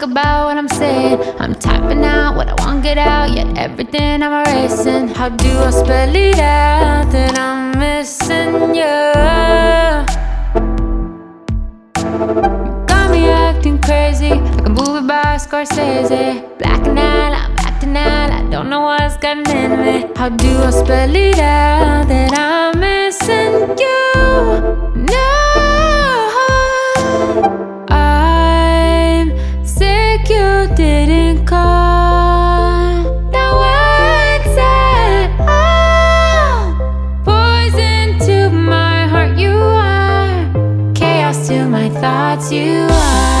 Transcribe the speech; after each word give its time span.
think 0.00 0.12
about 0.12 0.46
what 0.46 0.56
I'm 0.56 0.68
saying. 0.68 1.20
I'm 1.38 1.54
typing 1.54 2.04
out 2.04 2.34
what 2.34 2.48
I 2.48 2.54
want 2.64 2.82
get 2.82 2.96
out, 2.96 3.30
yet 3.32 3.58
everything 3.58 4.22
I'm 4.22 4.46
erasing. 4.46 5.08
How 5.08 5.28
do 5.28 5.50
I 5.58 5.70
spell 5.70 6.14
it 6.14 6.38
out 6.38 7.10
that 7.12 7.38
I'm 7.38 7.78
missing 7.78 8.74
you? 8.74 8.96
You 12.00 12.86
got 12.86 13.10
me 13.10 13.28
acting 13.28 13.78
crazy, 13.82 14.30
like 14.30 14.66
a 14.66 14.70
movie 14.70 15.06
by 15.06 15.36
Scorsese. 15.36 16.58
Black 16.58 16.86
and 16.86 16.98
out, 16.98 17.32
I'm 17.34 17.58
acting 17.58 17.96
out, 17.96 18.30
I 18.30 18.48
don't 18.50 18.70
know 18.70 18.80
what's 18.80 19.16
gotten 19.18 19.48
in 19.50 19.70
me. 19.84 20.12
How 20.16 20.30
do 20.30 20.62
I 20.62 20.70
spell 20.70 21.14
it 21.14 21.38
out 21.38 22.08
that 22.08 22.32
I'm 22.38 22.80
missing 22.80 23.76
you? 23.78 24.79
Thoughts, 42.00 42.50
you 42.50 42.86
are. 42.90 43.39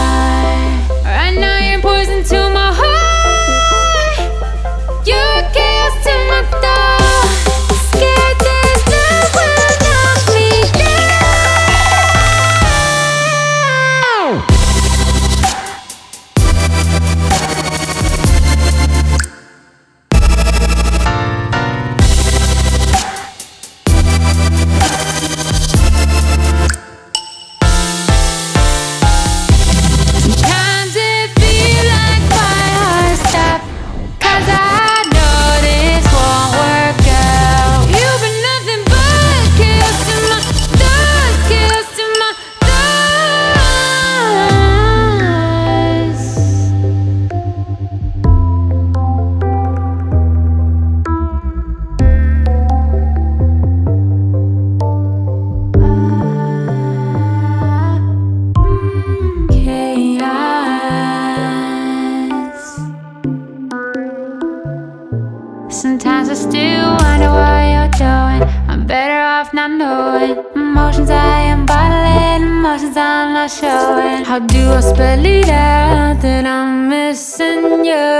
Sometimes 66.10 66.28
I 66.28 66.50
still 66.50 66.90
wonder 67.02 67.30
what 67.30 67.62
you're 67.70 67.94
doing. 67.94 68.42
I'm 68.68 68.84
better 68.84 69.20
off 69.36 69.54
not 69.54 69.70
knowing. 69.70 70.44
Emotions 70.56 71.08
I 71.08 71.42
am 71.42 71.66
bottling, 71.66 72.42
emotions 72.48 72.96
I'm 72.96 73.32
not 73.32 73.48
showing. 73.48 74.24
How 74.24 74.40
do 74.40 74.72
I 74.72 74.80
spell 74.80 75.24
it 75.24 75.48
out 75.48 76.20
that 76.20 76.46
I'm 76.46 76.88
missing 76.88 77.84
you? 77.90 78.10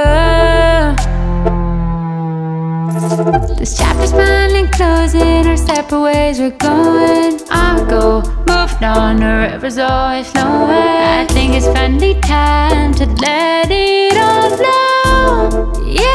This 3.59 3.76
chapter's 3.76 4.12
finally 4.12 4.69
closing, 4.69 5.48
our 5.48 5.56
separate 5.56 6.00
ways 6.00 6.38
we're 6.38 6.50
going. 6.50 7.41
I'll 7.50 7.84
go, 7.87 8.22
moved 8.47 8.84
on, 8.84 9.16
the 9.16 9.50
river's 9.50 9.78
always 9.78 10.31
flowing. 10.31 10.70
I 10.70 11.26
think 11.28 11.54
it's 11.54 11.66
finally 11.66 12.14
time 12.20 12.94
to 12.94 13.06
let 13.06 13.69
it 13.69 14.16
all 14.16 14.48
flow. 14.56 15.72
Yeah, 15.84 16.09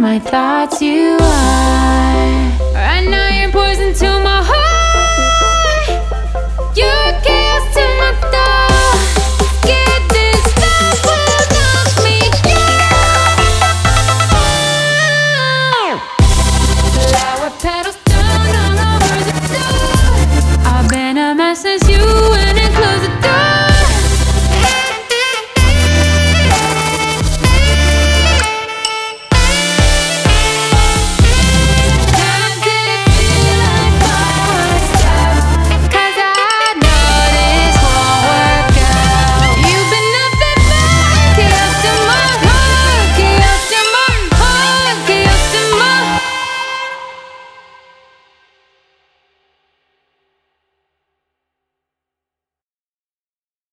my 0.00 0.18
thoughts 0.18 0.80
you 0.80 1.18
are. 1.20 2.50
Right 2.72 3.06
now 3.06 3.28
you're 3.38 3.52
poison 3.52 3.92
to 3.92 4.24
my 4.24 4.29